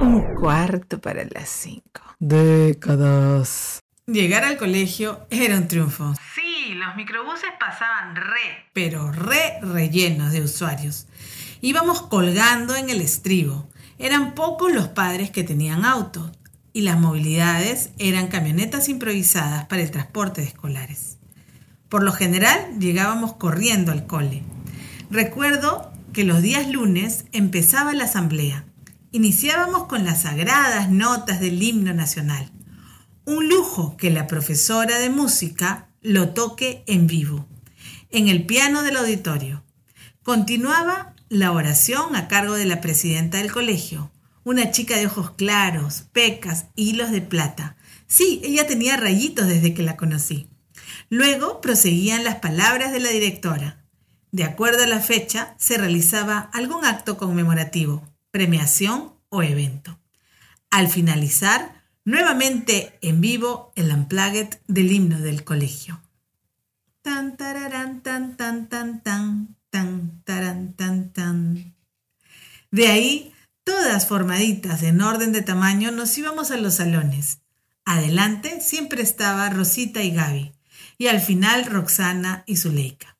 [0.00, 2.02] Un cuarto para las cinco.
[2.20, 3.80] Décadas.
[4.06, 6.14] Llegar al colegio era un triunfo.
[6.34, 11.06] Sí, los microbuses pasaban re, pero re rellenos de usuarios.
[11.60, 13.68] Íbamos colgando en el estribo.
[13.98, 16.30] Eran pocos los padres que tenían auto
[16.74, 21.18] y las movilidades eran camionetas improvisadas para el transporte de escolares.
[21.88, 24.42] Por lo general llegábamos corriendo al cole.
[25.08, 28.66] Recuerdo que los días lunes empezaba la asamblea.
[29.12, 32.50] Iniciábamos con las sagradas notas del himno nacional.
[33.24, 37.46] Un lujo que la profesora de música lo toque en vivo,
[38.10, 39.62] en el piano del auditorio.
[40.24, 44.10] Continuaba la oración a cargo de la presidenta del colegio,
[44.44, 47.76] una chica de ojos claros, pecas, hilos de plata.
[48.06, 50.48] Sí, ella tenía rayitos desde que la conocí.
[51.08, 53.84] Luego proseguían las palabras de la directora.
[54.30, 60.00] De acuerdo a la fecha, se realizaba algún acto conmemorativo premiación o evento.
[60.68, 66.02] Al finalizar, nuevamente en vivo el unplugged del himno del colegio.
[67.00, 71.76] Tan tararán tan tan tan tan tan tan tan.
[72.72, 73.33] De ahí,
[73.64, 77.40] todas formaditas en orden de tamaño, nos íbamos a los salones.
[77.84, 80.52] Adelante siempre estaba Rosita y Gaby,
[80.98, 83.18] y al final Roxana y Zuleika.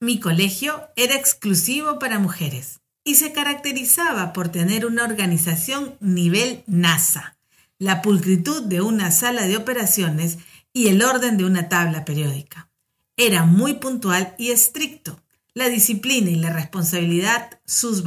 [0.00, 7.36] Mi colegio era exclusivo para mujeres y se caracterizaba por tener una organización nivel NASA,
[7.78, 10.38] la pulcritud de una sala de operaciones
[10.72, 12.70] y el orden de una tabla periódica.
[13.16, 15.20] Era muy puntual y estricto,
[15.54, 18.04] la disciplina y la responsabilidad sus.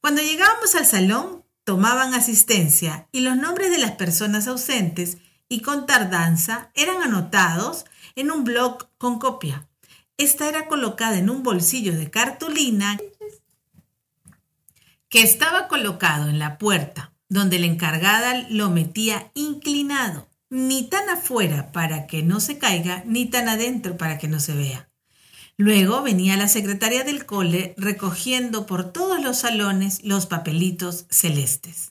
[0.00, 5.18] Cuando llegábamos al salón, tomaban asistencia y los nombres de las personas ausentes
[5.48, 9.68] y con tardanza eran anotados en un bloc con copia.
[10.16, 12.98] Esta era colocada en un bolsillo de cartulina
[15.08, 21.72] que estaba colocado en la puerta, donde la encargada lo metía inclinado, ni tan afuera
[21.72, 24.87] para que no se caiga, ni tan adentro para que no se vea.
[25.60, 31.90] Luego venía la secretaria del cole recogiendo por todos los salones los papelitos celestes.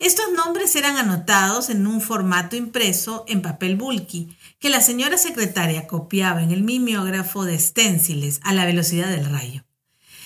[0.00, 5.86] Estos nombres eran anotados en un formato impreso en papel bulky que la señora secretaria
[5.86, 9.64] copiaba en el mimeógrafo de esténciles a la velocidad del rayo.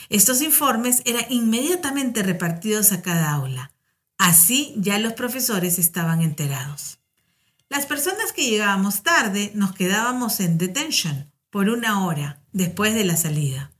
[0.08, 3.70] Estos informes eran inmediatamente repartidos a cada aula.
[4.16, 7.00] Así ya los profesores estaban enterados.
[7.68, 13.16] Las personas que llegábamos tarde nos quedábamos en detention por una hora después de la
[13.16, 13.72] salida.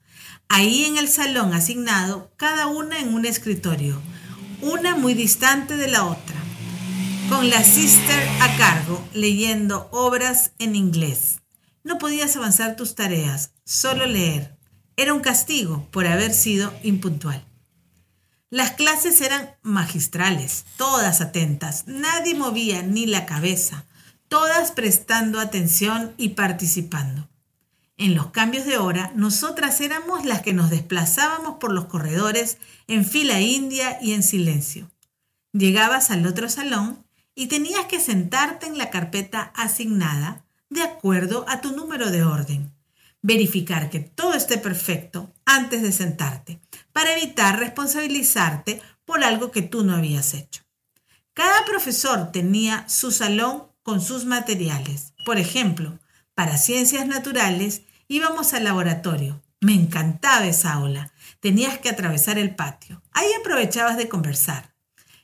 [0.49, 4.01] Ahí en el salón asignado, cada una en un escritorio,
[4.61, 6.37] una muy distante de la otra,
[7.29, 11.41] con la sister a cargo leyendo obras en inglés.
[11.85, 14.57] No podías avanzar tus tareas, solo leer.
[14.97, 17.47] Era un castigo por haber sido impuntual.
[18.51, 23.87] Las clases eran magistrales, todas atentas, nadie movía ni la cabeza,
[24.29, 27.32] todas prestando atención y participando.
[28.03, 32.59] En los cambios de hora, nosotras éramos las que nos desplazábamos por los corredores
[32.89, 34.91] en fila india y en silencio.
[35.53, 41.61] Llegabas al otro salón y tenías que sentarte en la carpeta asignada de acuerdo a
[41.61, 42.73] tu número de orden
[43.23, 46.61] verificar que todo esté perfecto antes de sentarte,
[46.93, 50.63] para evitar responsabilizarte por algo que tú no habías hecho.
[51.33, 55.15] Cada profesor tenía su salón con sus materiales.
[55.25, 56.01] Por ejemplo,
[56.35, 59.43] para ciencias naturales íbamos al laboratorio.
[59.61, 61.13] Me encantaba esa aula.
[61.41, 63.03] Tenías que atravesar el patio.
[63.13, 64.75] Ahí aprovechabas de conversar.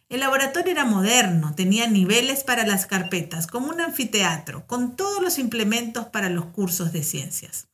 [0.08, 5.38] El laboratorio era moderno, tenía niveles para las carpetas, como un anfiteatro, con todos los
[5.38, 7.68] implementos para los cursos de ciencias.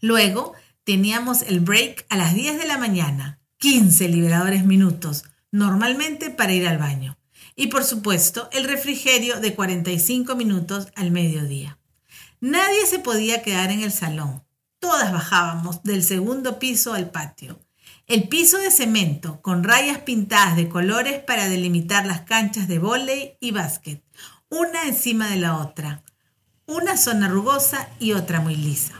[0.00, 0.52] Luego
[0.84, 6.68] teníamos el break a las 10 de la mañana, 15 liberadores minutos, normalmente para ir
[6.68, 7.18] al baño.
[7.56, 11.78] Y por supuesto, el refrigerio de 45 minutos al mediodía.
[12.40, 14.44] Nadie se podía quedar en el salón.
[14.78, 17.58] Todas bajábamos del segundo piso al patio.
[18.06, 23.36] El piso de cemento, con rayas pintadas de colores para delimitar las canchas de vóley
[23.40, 24.02] y básquet,
[24.48, 26.04] una encima de la otra.
[26.64, 28.94] Una zona rugosa y otra muy lisa.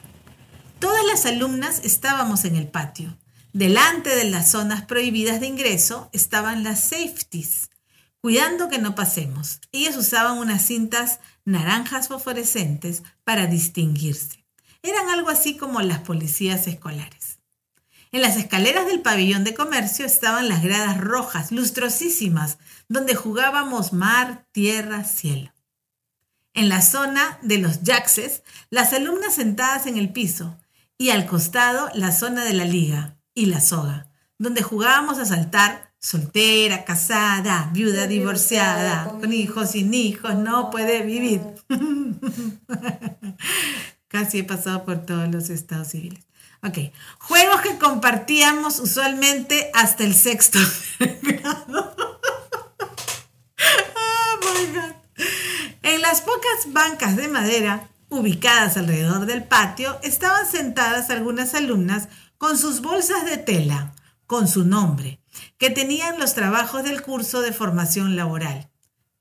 [0.79, 3.17] Todas las alumnas estábamos en el patio.
[3.53, 7.71] Delante de las zonas prohibidas de ingreso estaban las safeties,
[8.21, 9.61] cuidando que no pasemos.
[9.73, 14.45] Ellas usaban unas cintas naranjas fosforescentes para distinguirse.
[14.83, 17.39] Eran algo así como las policías escolares.
[18.11, 24.47] En las escaleras del pabellón de comercio estaban las gradas rojas, lustrosísimas, donde jugábamos mar,
[24.53, 25.53] tierra, cielo.
[26.55, 30.57] En la zona de los jaxes, las alumnas sentadas en el piso,
[30.97, 35.88] y al costado la zona de la liga y la soga, donde jugábamos a saltar
[36.01, 41.41] soltera, casada, viuda, divorciada, con hijos, sin hijos, no puede vivir.
[44.09, 46.25] Casi he pasado por todos los estados civiles.
[46.63, 46.79] Ok,
[47.19, 50.59] juegos que compartíamos usualmente hasta el sexto
[51.23, 51.97] grado.
[53.95, 54.95] oh my God.
[55.83, 62.09] En las pocas bancas de madera ubicadas alrededor del patio estaban sentadas algunas alumnas
[62.39, 63.95] con sus bolsas de tela,
[64.27, 65.21] con su nombre,
[65.59, 68.71] que tenían los trabajos del curso de formación laboral,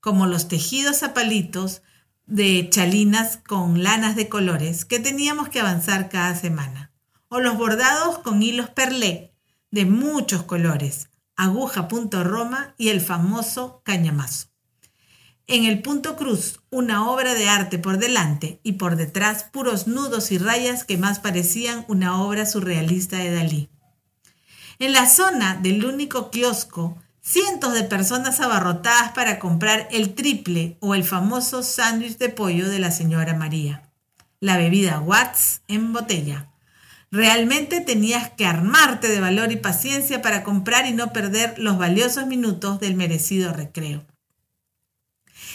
[0.00, 1.82] como los tejidos a palitos
[2.26, 6.92] de chalinas con lanas de colores que teníamos que avanzar cada semana,
[7.28, 9.32] o los bordados con hilos perlé
[9.70, 14.48] de muchos colores, aguja punto roma y el famoso cañamazo.
[15.46, 20.30] En el punto cruz, una obra de arte por delante y por detrás puros nudos
[20.30, 23.70] y rayas que más parecían una obra surrealista de Dalí.
[24.80, 30.94] En la zona del único kiosco, cientos de personas abarrotadas para comprar el triple o
[30.94, 33.90] el famoso sándwich de pollo de la señora María.
[34.38, 36.52] La bebida Watts en botella.
[37.10, 42.28] Realmente tenías que armarte de valor y paciencia para comprar y no perder los valiosos
[42.28, 44.06] minutos del merecido recreo.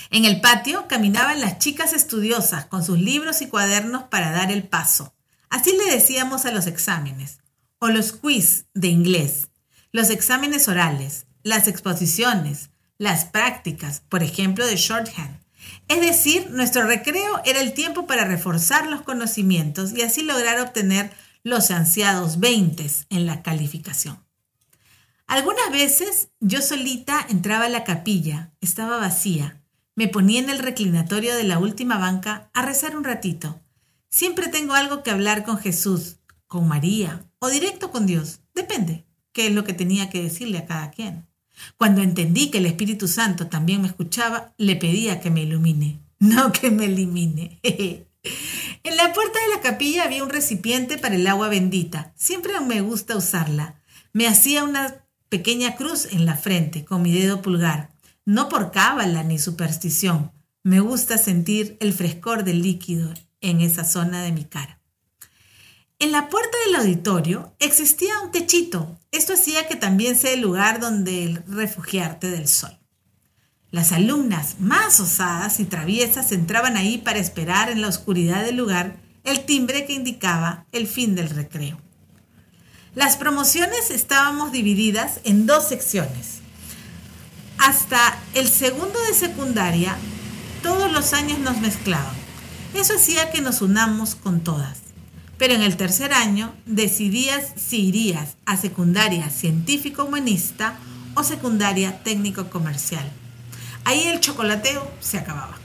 [0.09, 4.63] En el patio caminaban las chicas estudiosas con sus libros y cuadernos para dar el
[4.63, 5.13] paso.
[5.49, 7.39] Así le decíamos a los exámenes,
[7.83, 9.49] o los quiz de inglés,
[9.91, 15.41] los exámenes orales, las exposiciones, las prácticas, por ejemplo, de shorthand.
[15.89, 21.11] Es decir, nuestro recreo era el tiempo para reforzar los conocimientos y así lograr obtener
[21.43, 24.17] los ansiados 20 en la calificación.
[25.27, 29.61] Algunas veces yo solita entraba a la capilla, estaba vacía,
[29.95, 33.59] me ponía en el reclinatorio de la última banca a rezar un ratito.
[34.09, 36.19] Siempre tengo algo que hablar con Jesús,
[36.53, 38.41] con María o directo con Dios.
[38.53, 41.25] Depende qué es lo que tenía que decirle a cada quien.
[41.77, 46.51] Cuando entendí que el Espíritu Santo también me escuchaba, le pedía que me ilumine, no
[46.51, 47.59] que me elimine.
[47.63, 52.13] en la puerta de la capilla había un recipiente para el agua bendita.
[52.15, 53.81] Siempre me gusta usarla.
[54.13, 57.93] Me hacía una pequeña cruz en la frente con mi dedo pulgar
[58.25, 60.31] no por cábala ni superstición.
[60.63, 64.79] Me gusta sentir el frescor del líquido en esa zona de mi cara.
[65.99, 68.97] En la puerta del auditorio existía un techito.
[69.11, 72.77] Esto hacía que también sea el lugar donde refugiarte del sol.
[73.71, 78.97] Las alumnas más osadas y traviesas entraban ahí para esperar en la oscuridad del lugar
[79.23, 81.79] el timbre que indicaba el fin del recreo.
[82.93, 86.43] Las promociones estábamos divididas en dos secciones
[87.63, 89.95] hasta el segundo de secundaria,
[90.61, 92.13] todos los años nos mezclaban.
[92.73, 94.82] Eso hacía que nos unamos con todas.
[95.43, 100.79] Pero en el tercer año decidías si irías a secundaria científico-humanista
[101.15, 103.03] o secundaria técnico-comercial.
[103.83, 105.57] Ahí el chocolateo se acababa.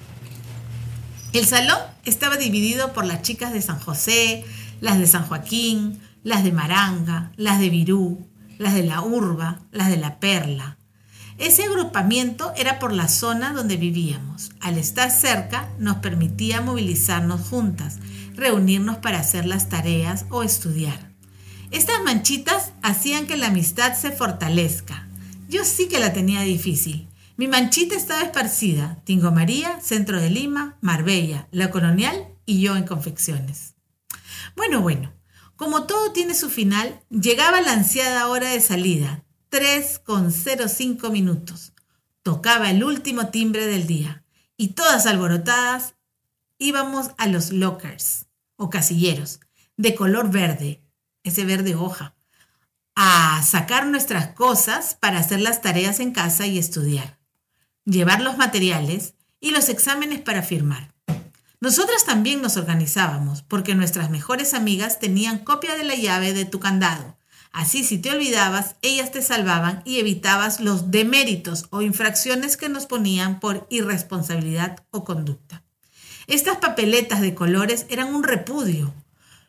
[1.33, 4.45] El salón estaba dividido por las chicas de San José,
[4.81, 8.27] las de San Joaquín, las de Maranga, las de Virú,
[8.59, 10.79] las de la Urba, las de la Perla,
[11.39, 14.51] ese agrupamiento era por la zona donde vivíamos.
[14.59, 17.99] Al estar cerca nos permitía movilizarnos juntas,
[18.39, 21.13] reunirnos para hacer las tareas o estudiar.
[21.71, 25.07] Estas manchitas hacían que la amistad se fortalezca.
[25.49, 27.09] Yo sí que la tenía difícil.
[27.37, 29.03] Mi manchita estaba esparcida.
[29.05, 33.75] Tingo María, Centro de Lima, Marbella, La Colonial y yo en confecciones.
[34.57, 35.13] Bueno, bueno,
[35.57, 41.73] como todo tiene su final, llegaba la ansiada hora de salida, 3,05 minutos.
[42.23, 44.25] Tocaba el último timbre del día
[44.57, 45.97] y todas alborotadas
[46.59, 48.28] íbamos a los lockers
[48.59, 49.41] o casilleros
[49.79, 50.83] de color verde,
[51.23, 52.15] ese verde hoja,
[52.95, 57.19] a sacar nuestras cosas para hacer las tareas en casa y estudiar,
[57.87, 60.93] llevar los materiales y los exámenes para firmar.
[61.61, 66.61] Nosotras también nos organizábamos porque nuestras mejores amigas tenían copia de la llave de tu
[66.61, 67.19] candado
[67.53, 72.87] Así si te olvidabas, ellas te salvaban y evitabas los deméritos o infracciones que nos
[72.87, 75.65] ponían por irresponsabilidad o conducta.
[76.29, 78.93] Estas papeletas de colores eran un repudio.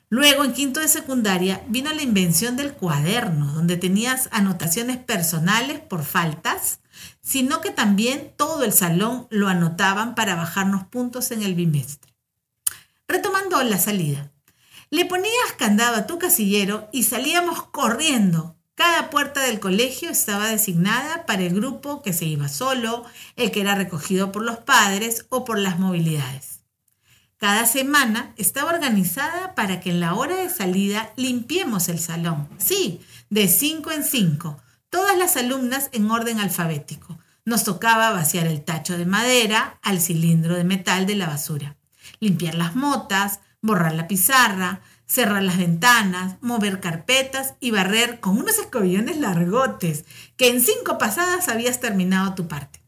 [0.07, 6.05] Luego, en quinto de secundaria, vino la invención del cuaderno, donde tenías anotaciones personales por
[6.05, 6.79] faltas,
[7.21, 12.13] sino que también todo el salón lo anotaban para bajarnos puntos en el bimestre.
[13.09, 14.31] Retomando la salida,
[14.89, 18.55] Le ponías candado a tu casillero y salíamos corriendo.
[18.75, 23.03] Cada puerta del colegio estaba designada para el grupo que se iba solo,
[23.35, 26.58] el que era recogido por los padres o por las movilidades.
[27.39, 32.49] Cada semana estaba organizada para que en la hora de salida limpiemos el salón.
[32.57, 34.57] Sí, de cinco en cinco,
[34.89, 37.17] todas las alumnas en orden alfabético.
[37.45, 41.77] Nos tocaba vaciar el tacho de madera al cilindro de metal de la basura,
[42.19, 48.59] limpiar las motas, borrar la pizarra, cerrar las ventanas, mover carpetas y barrer con unos
[48.59, 50.03] escobillones largotes,
[50.35, 52.78] que en cinco pasadas habías terminado tu parte.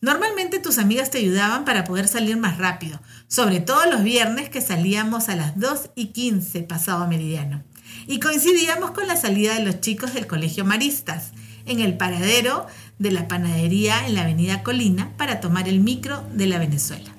[0.00, 4.60] Normalmente tus amigas te ayudaban para poder salir más rápido, sobre todo los viernes que
[4.60, 7.64] salíamos a las 2 y 15 pasado meridiano.
[8.06, 11.32] Y coincidíamos con la salida de los chicos del Colegio Maristas,
[11.66, 12.66] en el paradero
[12.98, 17.10] de la panadería en la avenida Colina para tomar el micro de la Venezuela.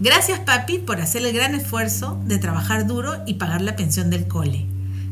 [0.00, 4.28] Gracias papi por hacer el gran esfuerzo de trabajar duro y pagar la pensión del
[4.28, 4.66] cole.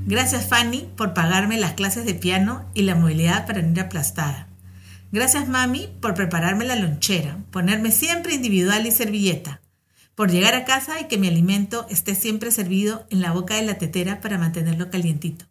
[0.07, 4.47] Gracias Fanny por pagarme las clases de piano y la movilidad para ir aplastada.
[5.13, 9.61] Gracias mami por prepararme la lonchera, ponerme siempre individual y servilleta,
[10.15, 13.63] por llegar a casa y que mi alimento esté siempre servido en la boca de
[13.63, 15.47] la tetera para mantenerlo calientito,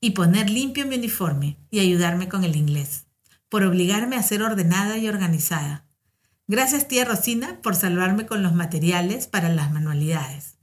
[0.00, 3.06] y poner limpio mi uniforme y ayudarme con el inglés,
[3.48, 5.86] por obligarme a ser ordenada y organizada,
[6.48, 10.58] Gracias tía Rosina por salvarme con los materiales para las manualidades.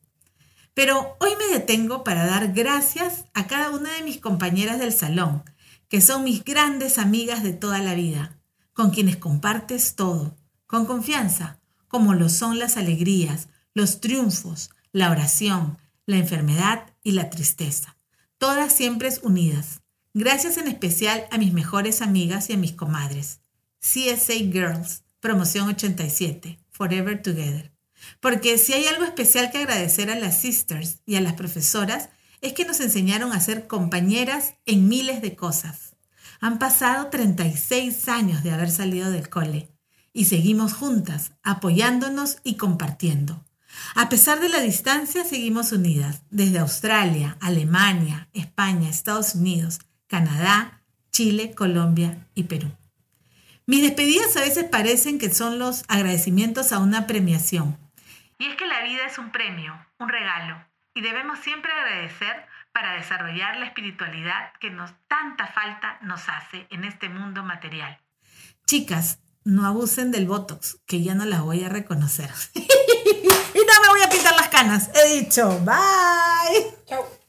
[0.74, 5.44] Pero hoy me detengo para dar gracias a cada una de mis compañeras del salón,
[5.90, 8.40] que son mis grandes amigas de toda la vida,
[8.74, 10.36] con quienes compartes todo,
[10.66, 17.30] con confianza, como lo son las alegrías, los triunfos, la oración, la enfermedad y la
[17.30, 17.96] tristeza,
[18.38, 19.82] todas siempre unidas.
[20.14, 23.42] Gracias en especial a mis mejores amigas y a mis comadres,
[23.80, 27.72] CSA Girls, Promoción 87, Forever Together.
[28.20, 32.10] Porque si hay algo especial que agradecer a las sisters y a las profesoras,
[32.44, 35.96] es que nos enseñaron a ser compañeras en miles de cosas.
[36.42, 39.70] Han pasado 36 años de haber salido del cole
[40.12, 43.46] y seguimos juntas, apoyándonos y compartiendo.
[43.96, 51.56] A pesar de la distancia, seguimos unidas, desde Australia, Alemania, España, Estados Unidos, Canadá, Chile,
[51.56, 52.70] Colombia y Perú.
[53.66, 57.78] Mis despedidas a veces parecen que son los agradecimientos a una premiación.
[58.38, 62.94] Y es que la vida es un premio, un regalo, y debemos siempre agradecer para
[62.94, 68.00] desarrollar la espiritualidad que nos tanta falta nos hace en este mundo material.
[68.66, 72.30] Chicas, no abusen del Botox, que ya no las voy a reconocer.
[72.54, 74.90] y no me voy a pintar las canas.
[74.96, 76.76] He dicho, bye.
[76.88, 77.23] Chao.